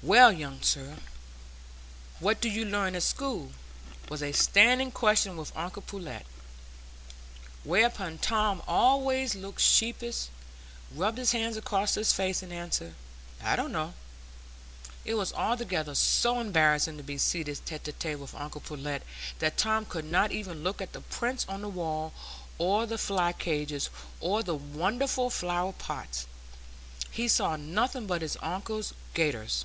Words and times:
"Well, 0.00 0.30
young 0.30 0.62
sir, 0.62 0.98
what 2.20 2.40
do 2.40 2.48
you 2.48 2.64
learn 2.64 2.94
at 2.94 3.02
school?" 3.02 3.50
was 4.08 4.22
a 4.22 4.30
standing 4.30 4.92
question 4.92 5.36
with 5.36 5.50
uncle 5.56 5.82
Pullet; 5.82 6.24
whereupon 7.64 8.18
Tom 8.18 8.62
always 8.68 9.34
looked 9.34 9.58
sheepish, 9.60 10.28
rubbed 10.94 11.18
his 11.18 11.32
hands 11.32 11.56
across 11.56 11.96
his 11.96 12.12
face, 12.12 12.44
and 12.44 12.52
answered, 12.52 12.94
"I 13.42 13.56
don't 13.56 13.72
know." 13.72 13.94
It 15.04 15.14
was 15.14 15.32
altogether 15.32 15.96
so 15.96 16.38
embarrassing 16.38 16.96
to 16.98 17.02
be 17.02 17.18
seated 17.18 17.58
tête 17.66 17.92
à 17.92 17.92
tête 17.92 18.20
with 18.20 18.36
uncle 18.36 18.60
Pullet, 18.60 19.02
that 19.40 19.58
Tom 19.58 19.84
could 19.84 20.04
not 20.04 20.30
even 20.30 20.62
look 20.62 20.80
at 20.80 20.92
the 20.92 21.00
prints 21.00 21.44
on 21.48 21.60
the 21.60 21.68
walls, 21.68 22.12
or 22.56 22.86
the 22.86 22.98
flycages, 22.98 23.88
or 24.20 24.44
the 24.44 24.54
wonderful 24.54 25.28
flower 25.28 25.72
pots; 25.72 26.28
he 27.10 27.26
saw 27.26 27.56
nothing 27.56 28.06
but 28.06 28.22
his 28.22 28.36
uncle's 28.40 28.94
gaiters. 29.12 29.64